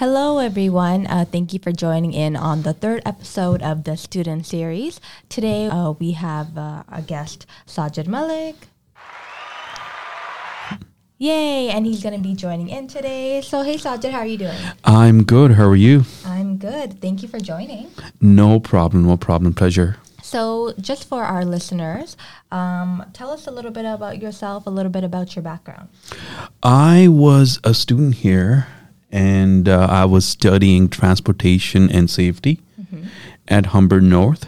[0.00, 1.06] Hello, everyone.
[1.08, 4.98] Uh, thank you for joining in on the third episode of the student series.
[5.28, 8.56] Today, uh, we have uh, a guest, Sajid Malik.
[11.18, 11.68] Yay!
[11.68, 13.42] And he's going to be joining in today.
[13.42, 14.56] So, hey, Sajid, how are you doing?
[14.84, 15.50] I'm good.
[15.50, 16.04] How are you?
[16.24, 17.02] I'm good.
[17.02, 17.90] Thank you for joining.
[18.22, 19.06] No problem.
[19.06, 19.52] No problem.
[19.52, 19.98] Pleasure.
[20.22, 22.16] So, just for our listeners,
[22.50, 25.90] um, tell us a little bit about yourself, a little bit about your background.
[26.62, 28.66] I was a student here
[29.12, 32.60] and uh, I was studying transportation and safety
[33.48, 34.46] at Humber North.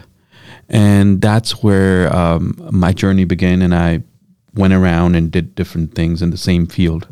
[0.69, 4.01] And that's where um, my journey began, and I
[4.55, 7.07] went around and did different things in the same field.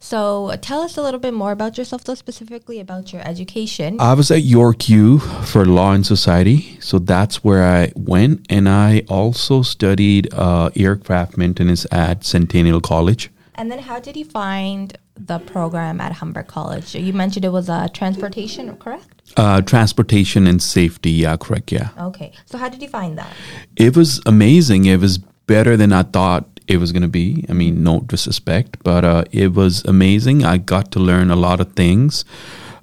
[0.00, 4.00] So, tell us a little bit more about yourself, though, specifically about your education.
[4.00, 8.68] I was at York U for Law and Society, so that's where I went, and
[8.68, 13.30] I also studied uh, aircraft maintenance at Centennial College.
[13.56, 16.94] and then, how did you find the program at Humber College?
[16.94, 19.32] You mentioned it was a transportation, correct?
[19.36, 21.90] Uh, transportation and safety, yeah, correct, yeah.
[22.00, 22.32] Okay.
[22.46, 23.32] So, how did you find that?
[23.76, 24.86] It was amazing.
[24.86, 27.44] It was better than I thought it was going to be.
[27.48, 30.44] I mean, no disrespect, but uh, it was amazing.
[30.44, 32.24] I got to learn a lot of things.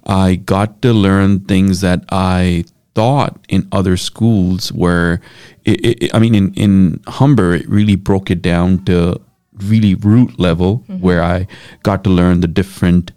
[0.05, 5.21] I got to learn things that I thought in other schools where,
[5.65, 9.21] it, it, I mean, in, in Humber, it really broke it down to
[9.63, 11.47] really root level where I
[11.83, 13.11] got to learn the different,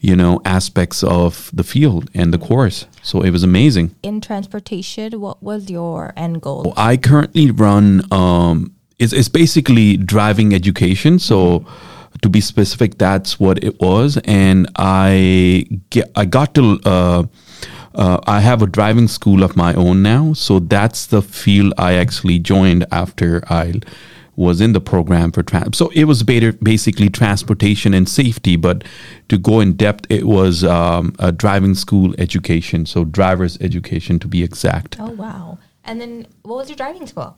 [0.00, 2.86] you know, aspects of the field and the course.
[3.02, 3.94] So it was amazing.
[4.02, 6.72] In transportation, what was your end goal?
[6.76, 8.02] I currently run.
[8.12, 11.18] Um, it's, it's basically driving education.
[11.18, 11.64] So,
[12.22, 14.18] to be specific, that's what it was.
[14.24, 16.80] And I get, I got to.
[16.84, 17.24] Uh,
[17.94, 21.94] uh, I have a driving school of my own now, so that's the field I
[21.94, 23.80] actually joined after I
[24.38, 25.76] was in the program for trans.
[25.76, 28.84] So it was basically transportation and safety, but
[29.28, 34.28] to go in depth, it was um, a driving school education, so driver's education to
[34.28, 34.96] be exact.
[35.00, 35.58] Oh, wow.
[35.84, 37.36] And then, what was your driving school?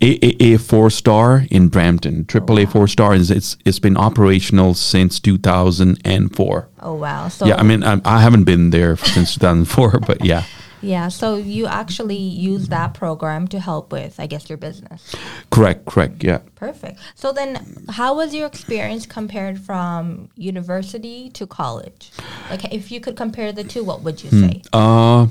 [0.00, 2.24] AAA four star in Brampton.
[2.26, 6.68] AAA four star is it's it's been operational since 2004.
[6.80, 7.28] Oh, wow.
[7.28, 10.44] So, Yeah, I mean I, I haven't been there since 2004, but yeah,
[10.82, 11.08] yeah.
[11.08, 15.14] So, you actually use that program to help with, I guess, your business.
[15.50, 16.38] correct, correct, yeah.
[16.54, 16.98] Perfect.
[17.14, 22.10] So then, how was your experience compared from university to college?
[22.50, 24.62] Like, if you could compare the two, what would you say?
[24.72, 25.26] Uh,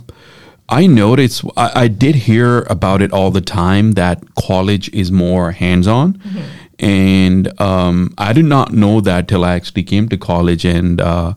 [0.69, 5.51] I noticed I, I did hear about it all the time that college is more
[5.51, 6.21] hands on.
[6.79, 11.33] And um, I did not know that till I actually came to college and uh,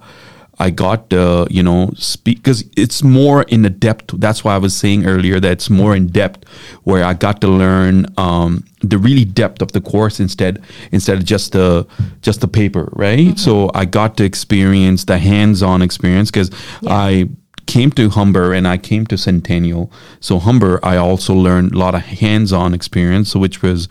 [0.60, 4.12] I got, uh, you know, speak because it's more in the depth.
[4.21, 6.47] That's why I was saying earlier that it's more in depth
[6.84, 10.62] where I got to learn um, the really depth of the course instead
[10.93, 11.87] instead of just the
[12.21, 13.38] just the paper, right?
[13.38, 16.50] So I got to experience the hands-on experience because
[16.87, 17.31] I
[17.66, 19.91] came to Humber and I came to Centennial.
[20.21, 23.88] So Humber, I also learned a lot of hands-on experience, which was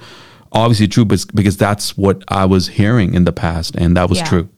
[0.52, 4.20] obviously true, but because that's what I was hearing in the past, and that was
[4.20, 4.26] Yeah.
[4.26, 4.50] true.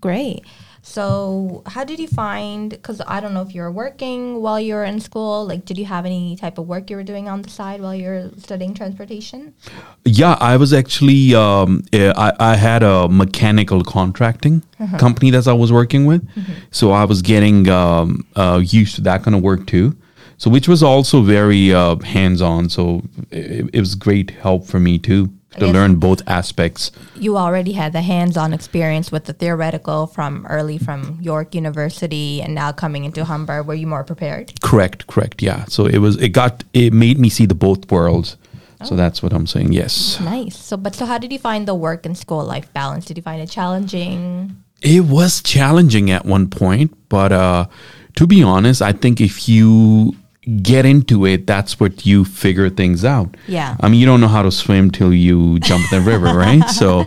[0.00, 0.44] Great.
[0.82, 2.70] So, how did you find?
[2.70, 5.46] Because I don't know if you were working while you were in school.
[5.46, 7.94] Like, did you have any type of work you were doing on the side while
[7.94, 9.54] you were studying transportation?
[10.04, 14.62] Yeah, I was actually um, eh, I, I had a mechanical contracting
[14.98, 16.26] company that I was working with,
[16.70, 19.96] so I was getting um, uh, used to that kind of work too.
[20.38, 22.70] So which was also very uh, hands on.
[22.70, 26.92] So it, it was great help for me too to learn both aspects.
[27.16, 32.54] You already had the hands-on experience with the theoretical from early from York University, and
[32.54, 33.62] now coming into Humber.
[33.62, 34.60] Were you more prepared?
[34.60, 35.42] Correct, correct.
[35.42, 35.64] Yeah.
[35.66, 38.36] So it was it got it made me see the both worlds.
[38.84, 39.72] So that's what I'm saying.
[39.72, 40.18] Yes.
[40.20, 40.56] Nice.
[40.56, 43.04] So, but so, how did you find the work and school life balance?
[43.04, 44.56] Did you find it challenging?
[44.80, 47.66] It was challenging at one point, but uh,
[48.16, 50.16] to be honest, I think if you
[50.62, 53.36] get into it, that's what you figure things out.
[53.46, 53.76] Yeah.
[53.80, 56.68] I mean, you don't know how to swim till you jump in the river, right?
[56.68, 57.04] So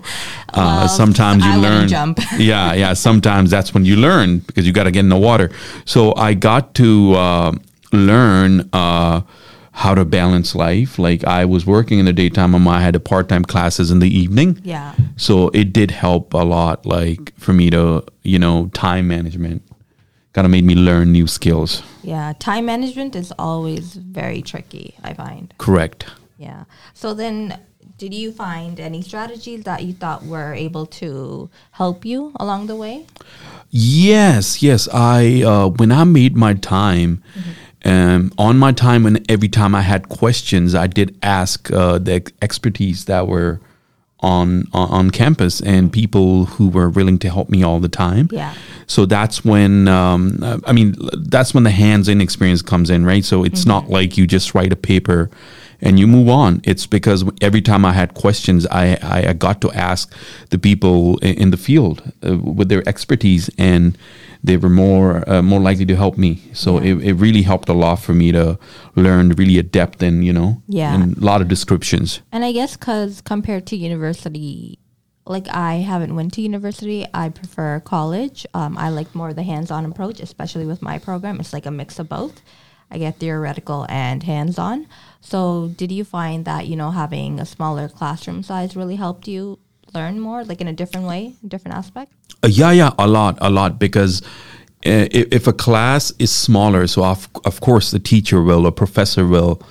[0.54, 1.88] uh, sometimes you I learn.
[1.88, 2.20] jump.
[2.38, 2.94] yeah, yeah.
[2.94, 5.52] Sometimes that's when you learn because you got to get in the water.
[5.86, 7.52] So I got to uh,
[7.92, 8.70] learn.
[8.74, 9.22] Uh,
[9.76, 11.00] how to balance life.
[11.00, 14.08] Like I was working in the daytime and I had a part-time classes in the
[14.08, 14.62] evening.
[14.64, 14.94] Yeah.
[15.18, 19.64] So it did help a lot, like for me to, you know, time management
[20.34, 21.82] kind of made me learn new skills.
[22.04, 22.34] Yeah.
[22.40, 25.54] Time management is always very tricky, I find.
[25.58, 26.06] Correct.
[26.38, 26.66] Yeah.
[26.94, 27.60] So then,
[27.98, 32.76] did you find any strategies that you thought were able to help you along the
[32.76, 33.06] way?
[33.70, 34.88] Yes, yes.
[34.94, 37.24] I uh, when I made my time,
[37.86, 42.30] um, on my time, and every time I had questions, I did ask uh, the
[42.42, 43.62] expertise that were
[44.24, 48.30] on on, campus and people who were willing to help me all the time.
[48.32, 48.54] Yeah.
[48.88, 53.24] So that's when um, I mean that's when the hands-in experience comes in, right?
[53.24, 55.30] So it's not like you just write a paper
[55.86, 56.62] and you move on.
[56.64, 58.84] It's because every time I had questions, I
[59.18, 60.04] I, I got to ask
[60.50, 63.98] the people in, in the field uh, with their expertise, and
[64.48, 66.32] they were more uh, more likely to help me.
[66.54, 66.90] So Yeah.
[66.90, 68.58] it, it really helped a lot for me to
[68.96, 70.94] learn really a depth and you know Yeah.
[70.96, 72.22] and a lot of descriptions.
[72.32, 74.80] And I guess because compared to university,
[75.26, 78.46] like I haven't went to university, I prefer college.
[78.54, 81.40] Um, I like more the hands-on approach, especially with my program.
[81.40, 82.42] It's like a mix of both.
[82.92, 84.88] I get theoretical and hands-on.
[85.24, 89.58] So, did you find that you know having a smaller classroom size really helped you
[89.94, 92.12] learn more, like in a different way, a different aspect?
[92.44, 93.80] Uh, yeah, yeah, a lot, a lot.
[93.80, 94.22] Because
[94.86, 98.72] uh, if, if a class is smaller, so of, of course the teacher will, a
[98.72, 99.62] professor will.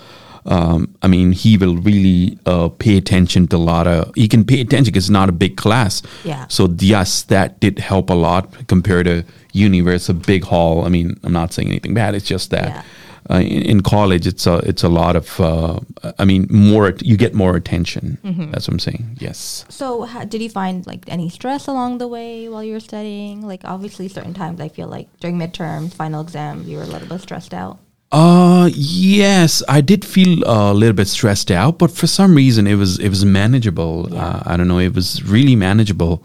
[0.44, 4.12] Um, I mean, he will really uh, pay attention to a lot of.
[4.16, 6.02] He can pay attention because it's not a big class.
[6.24, 6.48] Yeah.
[6.48, 10.84] So yes, that did help a lot compared to uni, where it's a big hall.
[10.84, 12.16] I mean, I'm not saying anything bad.
[12.16, 12.68] It's just that.
[12.68, 12.82] Yeah.
[13.30, 15.40] Uh, in, in college, it's a it's a lot of.
[15.40, 15.78] Uh,
[16.18, 18.18] I mean, more you get more attention.
[18.24, 18.50] Mm-hmm.
[18.50, 19.16] That's what I'm saying.
[19.20, 19.64] Yes.
[19.68, 23.46] So, ha- did you find like any stress along the way while you were studying?
[23.46, 27.08] Like, obviously, certain times I feel like during midterms, final exams, you were a little
[27.08, 27.78] bit stressed out.
[28.10, 32.74] Uh yes, I did feel a little bit stressed out, but for some reason it
[32.74, 34.14] was it was manageable.
[34.14, 36.22] Uh, I don't know, it was really manageable,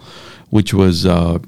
[0.49, 1.39] which was uh,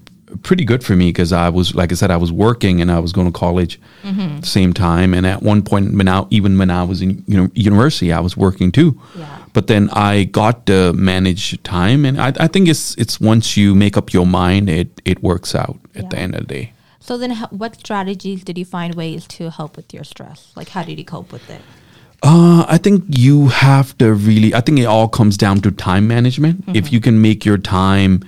[0.43, 2.99] pretty good for me because I was like I said I was working and I
[2.99, 6.57] was going to college at the same time, and at one point when I, even
[6.57, 8.99] when I was in you know university I was working too.
[9.15, 9.37] Yeah.
[9.53, 13.75] But then I got to manage time, and I, I think it's it's once you
[13.75, 16.73] make up your mind, it it works out at the end of the day.
[16.99, 20.51] So then, what strategies did you find ways to help with your stress?
[20.55, 21.61] Like, how did you cope with it?
[22.21, 24.53] Uh, I think you have to really.
[24.53, 26.65] I think it all comes down to time management.
[26.75, 28.23] If you can make your time,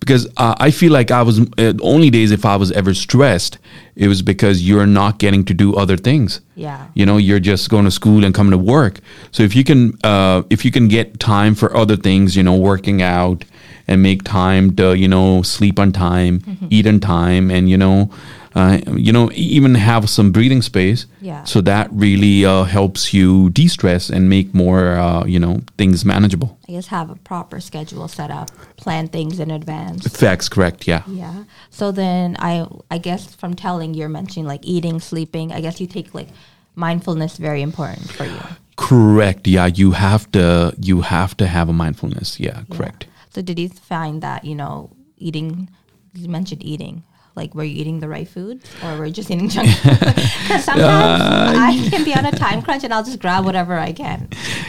[0.00, 3.58] because uh, I feel like I was uh, only days if I was ever stressed,
[3.96, 6.40] it was because you're not getting to do other things.
[6.54, 6.86] Yeah.
[6.94, 9.00] You know, you're just going to school and coming to work.
[9.32, 12.56] So if you can, uh, if you can get time for other things, you know,
[12.56, 13.44] working out
[13.88, 18.10] and make time to, you know, sleep on time, eat on time, and you know,
[18.58, 21.06] uh, you know, even have some breathing space.
[21.20, 21.44] Yeah.
[21.44, 26.58] So that really uh, helps you de-stress and make more, uh, you know, things manageable.
[26.68, 30.08] I guess have a proper schedule set up, plan things in advance.
[30.08, 30.88] Facts, correct?
[30.88, 31.02] Yeah.
[31.06, 31.44] Yeah.
[31.70, 35.52] So then, I I guess from telling you're mentioning like eating, sleeping.
[35.52, 36.28] I guess you take like
[36.74, 38.40] mindfulness very important for you.
[38.76, 39.46] Correct.
[39.46, 39.66] Yeah.
[39.66, 40.74] You have to.
[40.80, 42.40] You have to have a mindfulness.
[42.40, 42.64] Yeah.
[42.72, 43.06] Correct.
[43.30, 45.70] So did you find that you know eating?
[46.14, 47.04] You mentioned eating.
[47.40, 48.54] Like, were you eating the right food,
[48.84, 49.98] or were you just eating junk food?
[50.48, 53.92] Because sometimes I can be on a time crunch, and I'll just grab whatever I
[53.92, 54.28] can.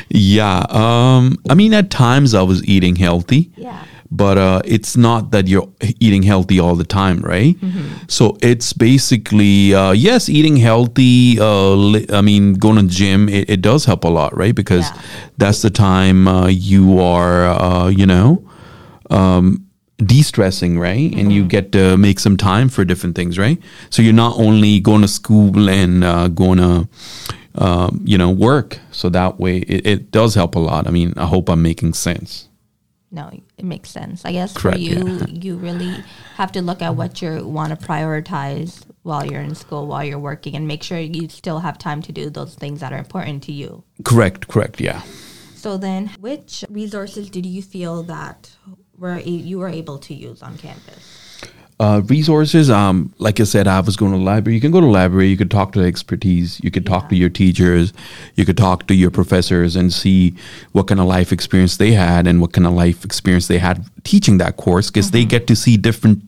[0.10, 0.60] Yeah.
[0.82, 3.42] Um, I mean, at times I was eating healthy.
[3.58, 3.84] Yeah.
[4.12, 5.70] But uh, it's not that you're
[6.00, 7.56] eating healthy all the time, right?
[8.08, 11.38] So it's basically uh, yes, eating healthy.
[11.40, 14.56] Uh, li- I mean, going to the gym it, it does help a lot, right?
[14.56, 15.02] Because Yeah.
[15.38, 18.42] that's the time uh, you are, uh, you know,
[19.12, 19.66] um,
[20.00, 21.14] de-stressing, right?
[21.16, 23.60] And you get to make some time for different things, right?
[23.90, 26.88] So you're not only going to school and uh, going to,
[27.56, 28.80] uh, you know, work.
[28.92, 30.88] So that way, it, it does help a lot.
[30.88, 32.48] I mean, I hope I'm making sense.
[33.12, 34.24] No, it makes sense.
[34.24, 35.26] I guess Correct, for you, yeah.
[35.30, 36.04] you really
[36.36, 40.20] have to look at what you want to prioritize while you're in school, while you're
[40.20, 43.42] working, and make sure you still have time to do those things that are important
[43.44, 43.84] to you.
[44.06, 45.02] Correct, correct, yeah.
[45.56, 48.52] So then, which resources did you feel that
[49.00, 51.20] were you were able to use on campus?
[51.82, 54.56] Uh, resources, um, like I said, I was going to the library.
[54.56, 55.28] You can go to the library.
[55.28, 56.60] You could talk to the expertise.
[56.62, 57.94] You could talk to your teachers.
[58.36, 60.36] You could talk to your professors and see
[60.74, 63.86] what kind of life experience they had and what kind of life experience they had
[64.04, 66.22] teaching that course because they get to see different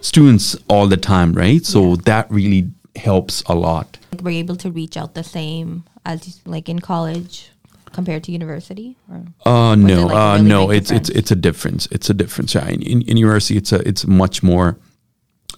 [0.00, 1.66] students all the time, right?
[1.66, 3.98] So that really helps a lot.
[4.12, 7.50] Like, were you able to reach out the same as like in college
[7.96, 8.96] compared to university?
[9.10, 9.24] Or?
[9.50, 11.88] Uh, no, like, uh, really no, it's it's it's a difference.
[11.90, 12.54] It's a difference.
[12.54, 12.68] Yeah.
[12.68, 14.78] In, in, in university, it's a it's much more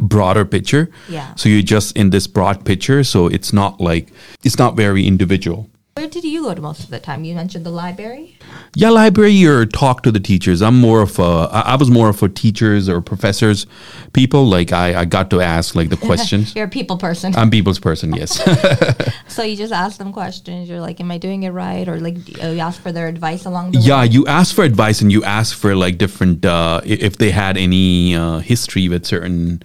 [0.01, 0.89] broader picture.
[1.09, 1.35] Yeah.
[1.35, 3.05] So you're just in this broad picture.
[3.05, 4.13] So it's not like
[4.45, 5.69] it's not very individual.
[5.99, 7.25] Where did you go to most of the time?
[7.25, 8.39] You mentioned the library.
[8.77, 10.63] Yeah, library or talk to the teachers.
[10.63, 13.67] I'm more of a, I was more of a teachers or professors,
[14.13, 14.47] people.
[14.47, 16.55] Like I, I got to ask like the questions.
[16.55, 17.35] You're a people person.
[17.35, 18.15] I'm people's person.
[18.15, 18.39] Yes.
[19.29, 20.69] So you just ask them questions.
[20.69, 23.73] You're like, "Am I doing it right?" Or like, you ask for their advice along
[23.73, 23.85] the way.
[23.85, 27.57] yeah, you ask for advice and you ask for like different uh, if they had
[27.57, 29.63] any uh, history with certain,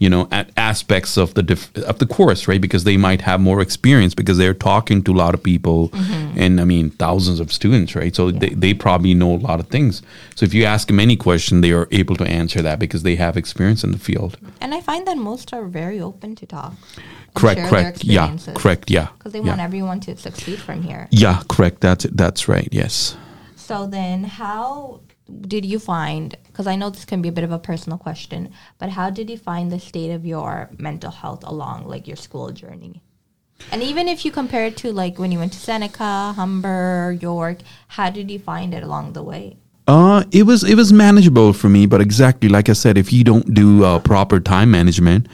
[0.00, 2.60] you know at aspects of the diff- of the course right?
[2.60, 6.42] Because they might have more experience because they're talking to a lot of people mm-hmm.
[6.42, 8.14] and i mean thousands of students right?
[8.16, 10.02] So they, they probably know a lot of things.
[10.34, 13.16] So if you ask them any question they are able to answer that because they
[13.16, 14.32] have experience in the field.
[14.60, 16.72] And I find that most are very open to talk.
[17.40, 17.98] correct correct.
[18.04, 19.52] yeah correct yeah Because they yeah.
[19.52, 21.02] want everyone to succeed from here.
[21.10, 21.76] yeah correct.
[21.86, 22.68] That's that's right.
[22.82, 23.16] Yes.
[23.56, 25.00] So then, how
[25.42, 26.36] did you find?
[26.46, 29.30] Because I know this can be a bit of a personal question, but how did
[29.30, 33.02] you find the state of your mental health along like your school journey?
[33.72, 37.58] And even if you compare it to like when you went to Seneca, Humber, York,
[37.88, 39.56] how did you find it along the way?
[39.86, 43.24] Uh, it was it was manageable for me, but exactly like I said, if you
[43.24, 45.26] don't do uh, proper time management,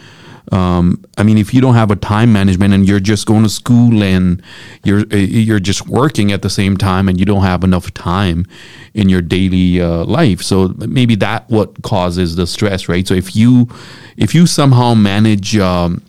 [0.53, 3.49] um, I mean, if you don't have a time management and you're just going to
[3.49, 4.43] school and
[4.85, 8.47] you're uh, you're just working at the same time and you don't have enough time
[8.95, 13.07] in your daily uh, life, so maybe that what causes the stress, right?
[13.07, 13.69] So if you
[14.17, 16.03] if you somehow manage um,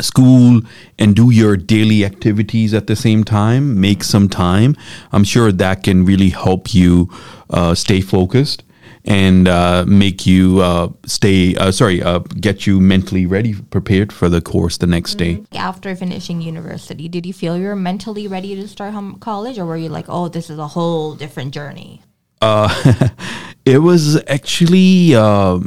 [0.00, 0.60] school
[0.98, 4.74] and do your daily activities at the same time make some time
[5.12, 7.10] i'm sure that can really help you
[7.50, 8.62] uh, stay focused
[9.04, 14.28] and uh, make you uh, stay uh, sorry uh, get you mentally ready prepared for
[14.28, 15.42] the course the next day.
[15.52, 19.66] After finishing university, did you feel you were mentally ready to start hum- college, or
[19.66, 22.02] were you like, "Oh, this is a whole different journey"?
[23.64, 25.60] it was actually uh,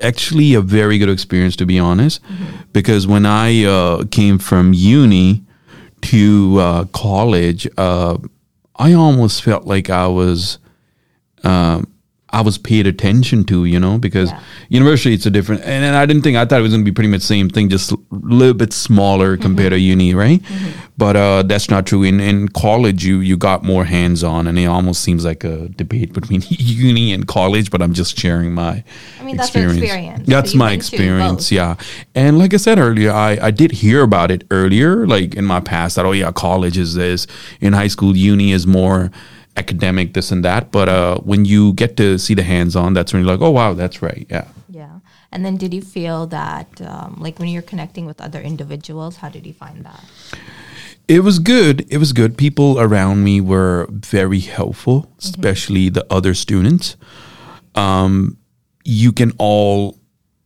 [0.00, 2.20] actually a very good experience to be honest.
[2.72, 5.42] Because when i uh, came from uni
[6.02, 8.18] to uh, college uh,
[8.76, 10.58] i almost felt like i was
[11.42, 11.90] um,
[12.36, 14.40] I was paid attention to, you know, because Yeah.
[14.68, 16.90] university it's a different, and, and I didn't think I thought it was going to
[16.90, 20.42] be pretty much the same thing, just a little bit smaller compared to uni, right?
[20.98, 22.02] But uh, that's not true.
[22.02, 25.68] In in college, you you got more hands on, and it almost seems like a
[25.82, 27.70] debate between uni and college.
[27.70, 28.82] But I'm just sharing my.
[29.20, 30.26] I mean, that's your experience.
[30.26, 31.76] That's So my experience, yeah.
[32.14, 35.60] And like I said earlier, I, I did hear about it earlier, like in my
[35.60, 37.26] past, that, oh, yeah, college is this.
[37.60, 39.10] In high school, uni is more
[39.56, 40.70] academic, this and that.
[40.70, 43.50] But uh, when you get to see the hands on, that's when you're like, oh,
[43.50, 44.26] wow, that's right.
[44.30, 44.48] Yeah.
[44.68, 45.00] Yeah.
[45.32, 49.28] And then, did you feel that, um, like, when you're connecting with other individuals, how
[49.28, 50.04] did you find that?
[51.08, 51.86] It was good.
[51.88, 52.36] It was good.
[52.36, 56.96] People around me were very helpful, especially the other students.
[57.74, 58.38] Um,
[58.84, 59.98] you can all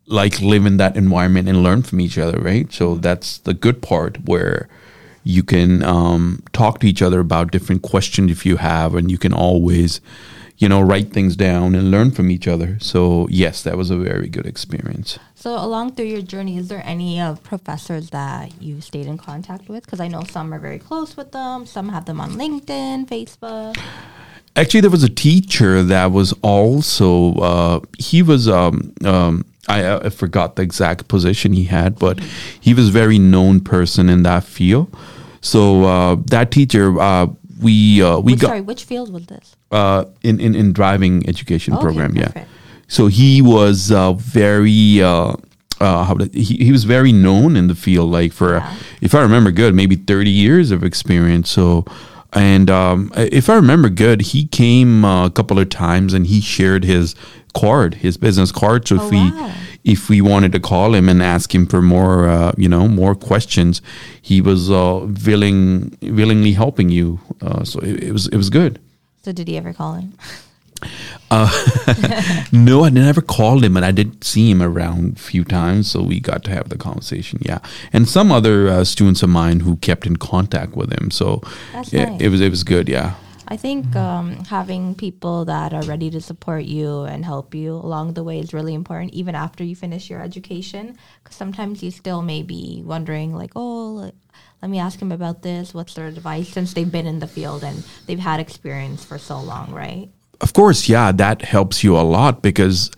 [0.07, 2.71] like live in that environment and learn from each other, right?
[2.73, 4.69] So that's the good part where
[5.25, 9.19] you can um, talk to each other about different questions if you have, and you
[9.19, 10.01] can always,
[10.59, 12.79] you know, write things down and learn from each other.
[12.81, 15.19] So yes, that was a very good experience.
[15.35, 19.69] So, along through your journey, is there any uh, professors that you stayed in contact
[19.71, 19.85] with?
[19.85, 23.79] Because I know some are very close with them, some have them on LinkedIn, Facebook.
[24.57, 30.09] Actually, there was a teacher that was also uh, he was um, um, I, I
[30.09, 32.19] forgot the exact position he had, but
[32.61, 34.95] he was very known person in that field.
[35.41, 37.27] So uh, that teacher, uh,
[37.63, 39.55] we uh, we Which, got sorry, which field was this?
[39.71, 42.17] uh, in, in in driving education Okay, program.
[42.17, 42.45] Yeah.
[42.89, 45.03] So he was uh, very.
[45.03, 45.35] Uh,
[45.81, 48.75] uh, how did, he, he was very known in the field, like for, Yeah.
[49.01, 51.49] if I remember good, maybe 30 years of experience.
[51.49, 51.87] So,
[52.33, 56.41] and um, if I remember good, he came uh, a couple of times and he
[56.41, 57.15] shared his
[57.55, 58.87] card, his business card.
[58.87, 59.53] So Oh, if we, wow.
[59.85, 63.15] if we wanted to call him and ask him for more, uh, you know, more
[63.15, 63.83] questions,
[64.23, 67.19] he was uh, willing, willingly helping you.
[67.43, 68.79] Uh, so it, it was, it was good.
[69.23, 69.95] So, did he ever call
[70.83, 72.51] in?
[72.53, 76.03] No, I never called him, and I did see him around a few times, so
[76.03, 77.39] we got to have the conversation.
[77.43, 77.59] Yeah,
[77.93, 81.11] and some other uh, students of mine who kept in contact with him.
[81.11, 82.21] So That's yeah, nice.
[82.21, 82.89] it was it was good.
[82.89, 83.15] Yeah,
[83.51, 88.15] I think um, having people that are ready to support you and help you along
[88.15, 90.97] the way is really important, even after you finish your education.
[91.23, 94.13] Because sometimes you still may be wondering, like, oh,
[94.63, 95.75] let me ask him about this.
[95.75, 96.49] What's their advice?
[96.49, 100.09] Since they've been in the field and they've had experience for so long, right?
[100.41, 100.89] Of course.
[100.89, 102.91] Yeah, that helps you a lot because,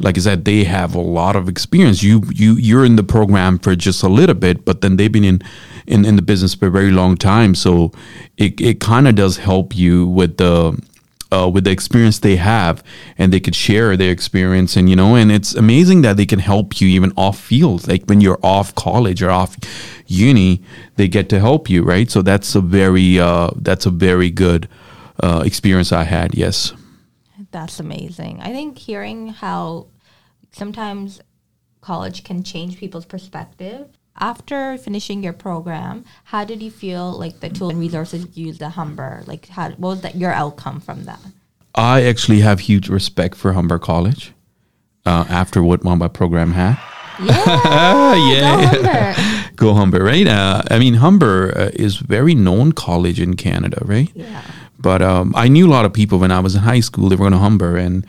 [0.00, 2.02] like I said, they have a lot of experience.
[2.02, 5.24] You you you're in the program for just a little bit, but then they've been
[5.24, 5.42] in
[5.86, 7.54] in, in the business for a very long time.
[7.54, 7.92] So
[8.36, 10.78] it it kind of does help you with the
[11.30, 12.82] uh, with the experience they have
[13.16, 16.38] and they could share their experience and you know and it's amazing that they can
[16.38, 19.56] help you even off field like when you're off college or off
[20.06, 20.62] uni
[20.96, 24.68] they get to help you right so that's a very uh, that's a very good
[25.22, 26.72] uh, experience i had yes
[27.50, 28.40] That's amazing.
[28.40, 29.88] I think hearing how
[30.52, 31.20] sometimes
[31.80, 33.88] college can change people's perspective.
[34.20, 38.62] After finishing your program, how did you feel like the tools and resources you used
[38.62, 39.22] at Humber?
[39.26, 41.20] Like, how, what was that your outcome from that?
[41.74, 44.32] i actually have huge respect for humber college
[45.06, 46.76] uh, after what my program had
[47.20, 48.60] Yeah, Yeah.
[48.60, 49.52] Go Humber.
[49.56, 50.26] Go Humber, right?
[50.28, 54.08] Uh, I mean, Humber uh, is very known college in Canada, right?
[54.14, 54.42] Yeah.
[54.78, 57.08] But um, I knew a lot of people when I was in high school.
[57.08, 58.06] They were going to Humber, and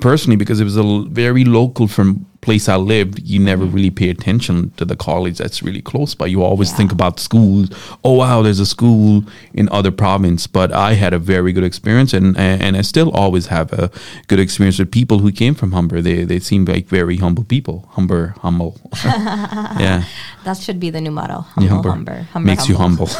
[0.00, 3.72] personally, because it was a very local from place I lived, you never mm.
[3.72, 6.26] really pay attention to the college that's really close by.
[6.26, 6.76] You always Yeah.
[6.76, 7.70] think about schools.
[8.04, 10.46] Oh wow, there's a school in other province.
[10.46, 13.90] But I had a very good experience, and and I still always have a
[14.28, 16.02] good experience with people who came from Humber.
[16.02, 17.88] They they seem like very humble people.
[17.96, 18.72] Humber, humble.
[19.04, 20.04] yeah,
[20.44, 21.46] That should be the new motto.
[21.58, 22.26] Yeah, Humble, humber.
[22.32, 23.08] humber makes you humble.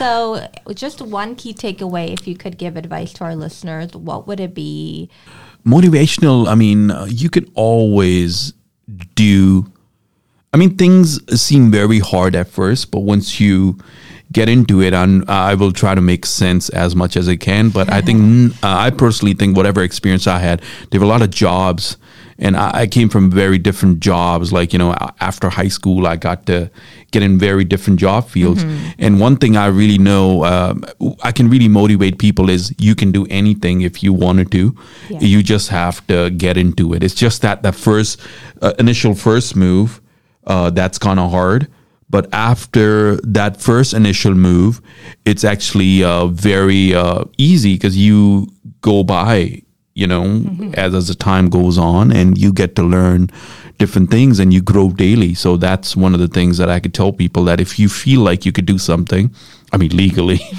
[0.00, 4.40] So, just one key takeaway, if you could give advice to our listeners, what would
[4.40, 5.10] it be?
[5.64, 8.52] Motivational i mean uh, you could always
[9.14, 9.70] do
[10.52, 13.76] i mean things seem very hard at first but once you
[14.32, 17.68] get into it and i will try to make sense as much as i can
[17.68, 21.22] but i think uh, i personally think whatever experience i had there were a lot
[21.22, 21.96] of jobs
[22.40, 24.52] and I, I came from very different jobs.
[24.52, 26.70] Like you know after high school i got to
[27.12, 28.64] get in very different job fields.
[28.98, 30.84] And one thing i really know um,
[31.22, 34.74] i can really motivate people is you can do anything if you wanted to.
[35.08, 35.20] Yeah.
[35.20, 37.02] you just have to get into it.
[37.02, 38.20] It's just that the first
[38.62, 40.00] uh, initial first move
[40.46, 41.68] uh, that's kind of hard.
[42.08, 44.80] But after that first initial move
[45.24, 48.48] it's actually uh, very uh, easy because you
[48.80, 49.62] go by
[49.94, 50.44] you know
[50.74, 53.30] as as the time goes on and you get to learn
[53.78, 55.32] different things and you grow daily.
[55.34, 58.20] So that's one of the things that i could tell people that if you feel
[58.20, 59.30] like you could do something
[59.72, 60.38] i mean legally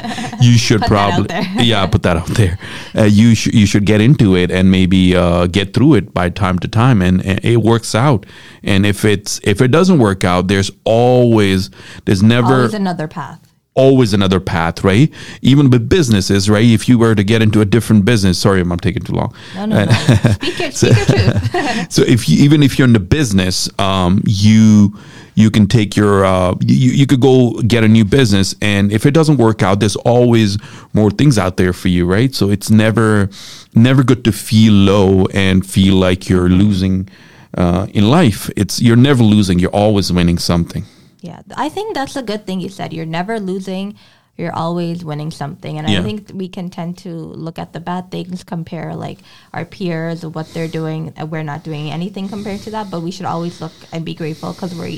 [0.40, 2.58] you should Put that out probably yeah put that out there.
[2.94, 6.28] Uh, you should you should get into it and maybe uh, get through it by
[6.30, 8.26] time to time and, and it works out.
[8.62, 11.70] And if it's if it doesn't work out there's always
[12.04, 13.49] there's never Always another path.
[13.74, 15.12] Always another path, right?
[15.42, 16.64] Even with businesses, right?
[16.64, 19.34] If you were to get into a different business, sorry, I'm taking too long.
[19.54, 19.92] No, no, no.
[20.32, 21.54] speak your, speak truth.
[21.90, 24.96] So if you, even if you're in the business, um, you
[25.34, 29.06] you can take your uh, you you could go get a new business, and if
[29.06, 30.58] it doesn't work out, there's always
[30.92, 32.34] more things out there for you, right?
[32.34, 33.30] So it's never
[33.74, 37.08] never good to feel low and feel like you're losing
[37.56, 38.50] uh, in life.
[38.56, 40.84] It's you're never losing; you're always winning something.
[41.20, 42.92] Yeah, I think that's a good thing you said.
[42.92, 43.96] You're never losing.
[44.38, 46.00] You're always winning something, and Yeah.
[46.00, 49.18] I think we can tend to look at the bad things, compare like
[49.52, 52.90] our peers, what they're doing, and we're not doing anything compared to that.
[52.90, 54.96] But we should always look and be grateful because we're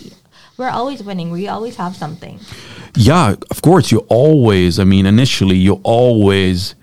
[0.56, 1.32] we're always winning.
[1.32, 2.38] We always have something.
[2.94, 3.90] Yeah, of course.
[3.90, 4.78] You always.
[4.78, 6.76] I mean, initially, you always,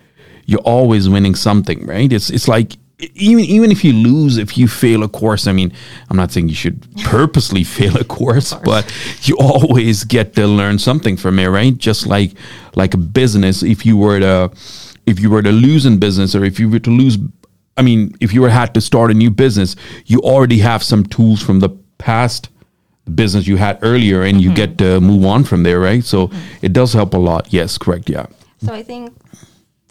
[0.45, 2.11] you're always winning something, right?
[2.11, 5.47] It's it's like even even if you lose, if you fail a course.
[5.47, 5.71] I mean,
[6.09, 8.91] I'm not saying you should purposely fail a course, but
[9.23, 11.77] you always get to learn something from it, right?
[11.77, 12.33] Just like
[12.75, 13.63] like a business.
[13.63, 14.51] If you were to
[15.05, 17.17] if you were to lose in business, or if you were to lose.
[17.77, 21.05] I mean, if you were had to start a new business, you already have some
[21.05, 22.49] tools from the past
[23.15, 24.55] business you had earlier and you mm-hmm.
[24.55, 26.03] get to move on from there, right?
[26.03, 26.65] So mm-hmm.
[26.65, 27.53] it does help a lot.
[27.53, 28.09] Yes, correct.
[28.09, 28.25] Yeah.
[28.59, 29.13] So I think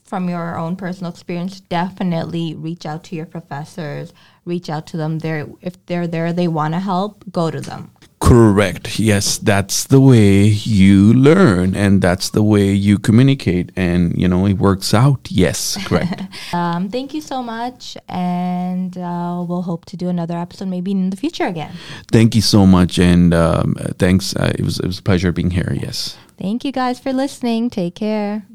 [0.09, 4.13] from your own personal experience, definitely reach out to your professors.
[4.45, 5.19] Reach out to them.
[5.19, 7.31] They're if they're there, they want to help.
[7.31, 7.91] Go to them.
[8.21, 8.99] Correct.
[8.99, 14.47] Yes, that's the way you learn and that's the way you communicate and you know
[14.47, 15.29] it works out.
[15.31, 16.23] Yes, correct.
[16.53, 21.11] Um, thank you so much, and uh, we'll hope to do another episode maybe in
[21.11, 21.73] the future again.
[22.11, 24.35] Thank you so much and um, thanks.
[24.35, 25.77] Uh, it was it was a pleasure being here.
[25.79, 26.17] Yes.
[26.39, 27.71] Thank you guys for listening.
[27.71, 28.47] Take care.